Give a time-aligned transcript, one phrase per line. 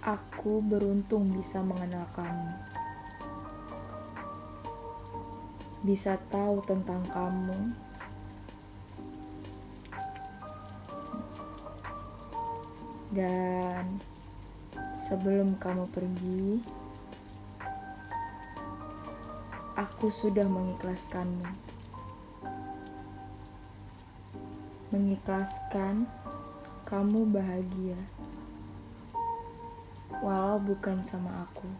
[0.00, 2.56] Aku beruntung bisa mengenal kamu.
[5.84, 7.76] Bisa tahu tentang kamu.
[13.12, 14.00] Dan
[15.04, 16.64] sebelum kamu pergi,
[19.76, 21.44] aku sudah mengikhlaskanmu.
[24.96, 26.08] Mengikhlaskan
[26.88, 28.00] kamu bahagia
[30.18, 31.70] walau bukan sama aku.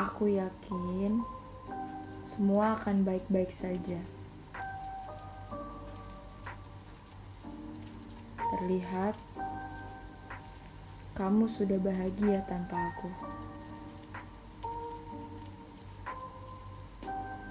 [0.00, 1.20] Aku yakin
[2.24, 4.00] semua akan baik-baik saja.
[8.56, 9.18] Terlihat
[11.20, 13.12] kamu sudah bahagia tanpa aku.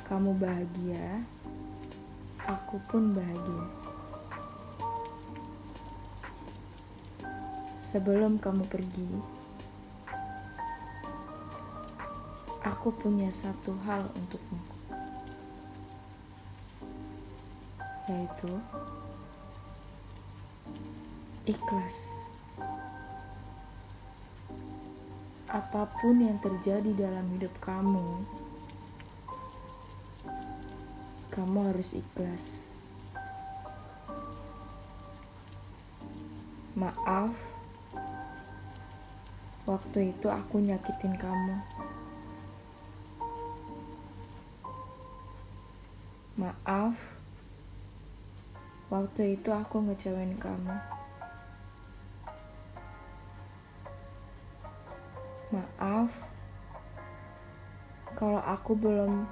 [0.10, 1.22] Kamu bahagia,
[2.50, 3.89] aku pun bahagia.
[7.90, 9.10] Sebelum kamu pergi,
[12.62, 14.62] aku punya satu hal untukmu,
[18.06, 18.54] yaitu
[21.50, 22.30] ikhlas.
[25.50, 28.22] Apa pun yang terjadi dalam hidup kamu,
[31.34, 32.78] kamu harus ikhlas.
[36.78, 37.59] Maaf
[39.70, 41.62] Waktu itu aku nyakitin kamu.
[46.42, 46.98] Maaf.
[48.90, 50.74] Waktu itu aku ngecewain kamu.
[55.54, 56.10] Maaf.
[58.18, 59.30] Kalau aku belum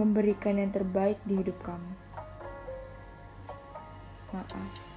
[0.00, 1.92] memberikan yang terbaik di hidup kamu.
[4.32, 4.89] Maaf.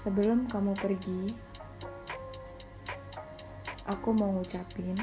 [0.00, 1.36] Sebelum kamu pergi,
[3.84, 4.96] aku mau ngucapin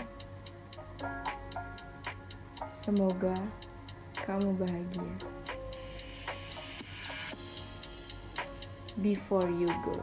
[2.74, 3.38] semoga
[4.25, 5.13] kamu bahagia.
[8.97, 10.02] Before you go.